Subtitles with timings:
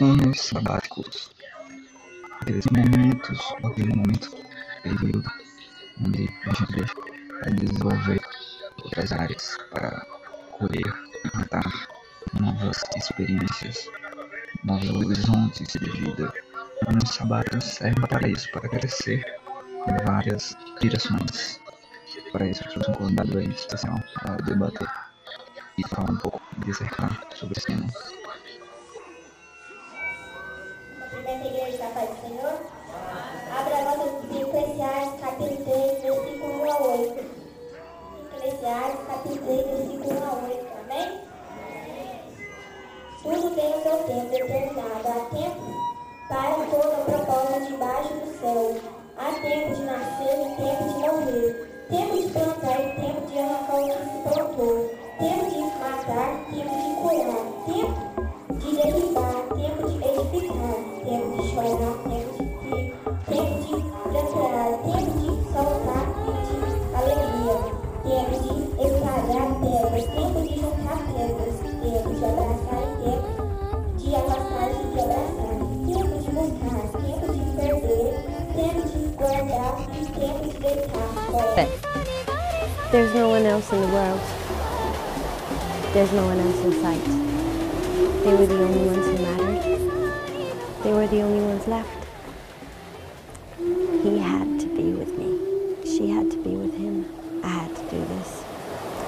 [0.00, 1.30] anos sabáticos.
[2.40, 4.30] Aqueles momentos, aquele momento,
[4.82, 5.30] período,
[6.04, 6.92] onde a gente
[7.42, 8.20] vai desenvolver
[8.84, 10.06] outras áreas para
[10.58, 10.94] colher
[11.34, 11.88] matar
[12.38, 13.88] novas experiências,
[14.64, 16.32] novos horizontes de vida.
[16.86, 19.24] Anos sabáticos servem para isso, para crescer
[19.88, 21.58] em várias direções.
[22.32, 24.88] Para isso, trouxe um convidado aí especial para debater
[25.78, 27.86] e falar um pouco, dissertar sobre esse tema.
[31.26, 32.54] Cumprimento a igreja da paz do Senhor.
[33.50, 37.24] Abra a nota de Eclesiastes, capítulo 3, versículo 1 a 8.
[38.36, 40.66] Eclesiastes, capítulo 3, versículo 1 a 8.
[40.84, 41.08] Amém?
[43.24, 45.08] Tudo tem o seu tempo determinado.
[45.08, 45.66] Há tempo
[46.28, 48.76] para toda propósito debaixo do céu.
[49.18, 51.50] Há tempo de nascer e tempo de morrer.
[51.90, 52.55] Tempo de plantar
[82.96, 84.20] There's no one else in the world.
[85.92, 87.04] There's no one else in sight.
[88.24, 90.82] They were the only ones who mattered.
[90.82, 92.06] They were the only ones left.
[94.02, 95.84] He had to be with me.
[95.84, 97.04] She had to be with him.
[97.44, 98.44] I had to do this.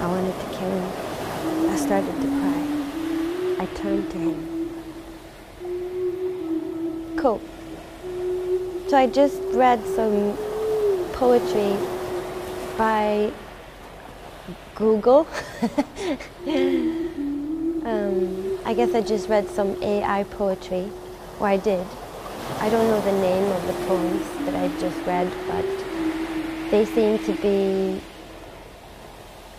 [0.00, 1.70] I wanted to kill him.
[1.70, 3.62] I started to cry.
[3.62, 4.57] I turned to him.
[7.18, 7.40] Cool.
[8.86, 10.36] So I just read some
[11.14, 11.76] poetry
[12.78, 13.32] by
[14.76, 15.26] Google.
[17.84, 20.92] um, I guess I just read some AI poetry,
[21.40, 21.84] or I did.
[22.60, 25.66] I don't know the name of the poems that I just read, but
[26.70, 28.00] they seem to be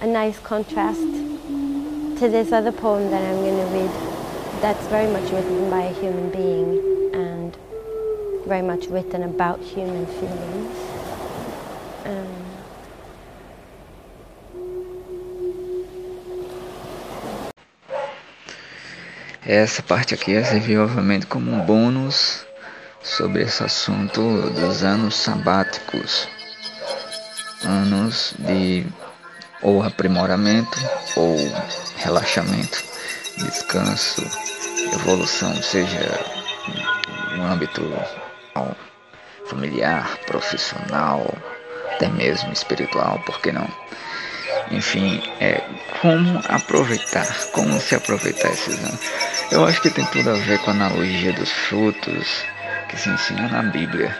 [0.00, 3.90] a nice contrast to this other poem that I'm going to read.
[4.62, 6.97] That's very much written by a human being
[8.48, 10.72] very much written about human feelings.
[12.06, 12.48] Um,
[19.44, 22.46] Essa parte aqui serviu obviamente como um bônus
[23.02, 24.20] sobre esse assunto
[24.50, 26.28] dos anos sabáticos.
[27.64, 28.86] Anos de
[29.62, 30.78] ou aprimoramento
[31.16, 31.36] ou
[31.96, 32.84] relaxamento,
[33.38, 34.22] descanso,
[34.92, 36.20] evolução, seja
[37.36, 37.82] no âmbito
[39.46, 41.26] familiar, profissional,
[41.92, 43.68] até mesmo espiritual, por que não?
[44.70, 45.62] Enfim, é
[46.00, 49.00] como aproveitar, como se aproveitar esses anos.
[49.50, 52.44] Eu acho que tem tudo a ver com a analogia dos frutos
[52.88, 54.16] que se ensina na Bíblia.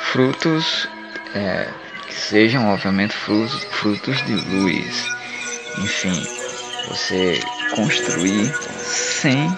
[0.00, 0.88] Frutos
[1.34, 1.68] é,
[2.06, 5.06] que sejam, obviamente, frutos, frutos de luz.
[5.78, 6.26] Enfim,
[6.88, 7.40] você
[7.74, 9.48] construir sem,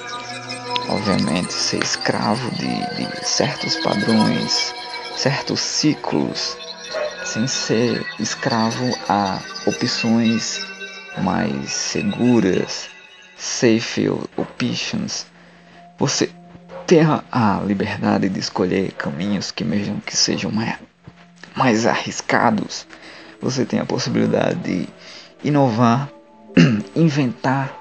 [0.88, 4.74] obviamente, ser escravo de, de certos padrões,
[5.16, 6.56] certos ciclos,
[7.24, 10.66] sem ser escravo a opções
[11.22, 12.88] mais seguras,
[13.36, 15.26] safe options.
[15.98, 16.30] Você
[16.86, 20.78] ter a liberdade de escolher caminhos que mesmo que sejam mais,
[21.56, 22.86] mais arriscados,
[23.40, 24.88] você tem a possibilidade de
[25.42, 26.10] inovar,
[26.94, 27.74] inventar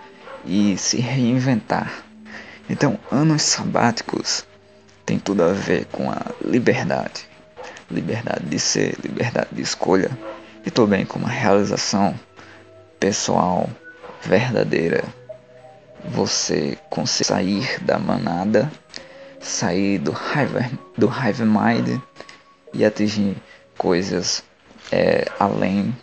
[0.46, 2.04] e se reinventar.
[2.70, 4.46] Então, anos sabáticos
[5.06, 7.28] tem tudo a ver com a liberdade,
[7.92, 10.10] liberdade de ser, liberdade de escolha
[10.66, 12.18] e também com uma realização
[13.00, 13.70] pessoal
[14.24, 15.04] verdadeira.
[16.06, 18.72] Você consegue sair da manada,
[19.40, 22.02] sair do hive, do hive mind
[22.74, 23.36] e atingir
[23.78, 24.44] coisas
[24.92, 25.96] é, além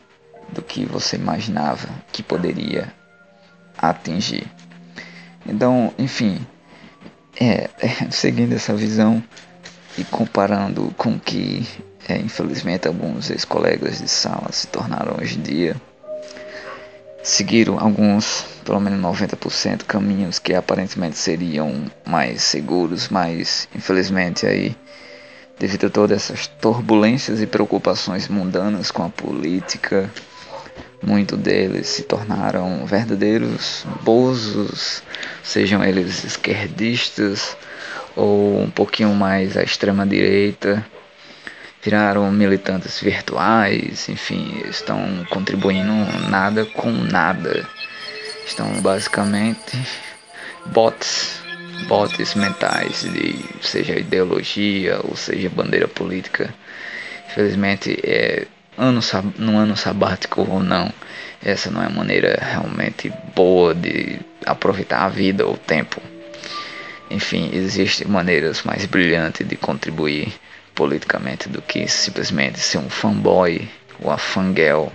[0.51, 2.93] do que você imaginava que poderia
[3.79, 4.51] atingir.
[5.47, 6.45] Então, enfim,
[7.39, 9.23] é, é, seguindo essa visão
[9.97, 11.67] e comparando com que,
[12.09, 15.77] é, infelizmente, alguns ex-colegas de sala se tornaram hoje em dia,
[17.23, 24.77] seguiram alguns, pelo menos 90%, caminhos que aparentemente seriam mais seguros, mas infelizmente aí,
[25.59, 30.11] devido a todas essas turbulências e preocupações mundanas com a política,
[31.03, 35.03] muito deles se tornaram verdadeiros bozos,
[35.43, 37.57] sejam eles esquerdistas
[38.15, 40.85] ou um pouquinho mais à extrema direita,
[41.83, 45.93] viraram militantes virtuais, enfim, estão contribuindo
[46.29, 47.67] nada com nada.
[48.47, 49.79] Estão basicamente
[50.67, 51.41] bots
[51.87, 56.53] botes mentais de seja ideologia ou seja bandeira política.
[57.29, 59.01] Infelizmente, é, ano,
[59.37, 60.93] num ano sabático ou não,
[61.43, 66.01] essa não é a maneira realmente boa de aproveitar a vida ou o tempo.
[67.11, 70.33] Enfim, existem maneiras mais brilhantes de contribuir
[70.75, 73.69] politicamente do que simplesmente ser um fanboy
[74.01, 74.89] ou a fangirl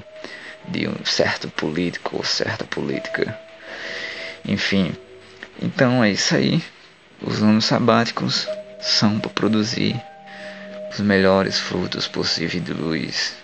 [0.67, 3.37] de um certo político ou certa política.
[4.45, 4.95] Enfim,
[5.61, 6.63] então é isso aí.
[7.21, 8.47] Os anos sabáticos
[8.79, 9.99] são para produzir
[10.91, 13.35] os melhores frutos possíveis de luz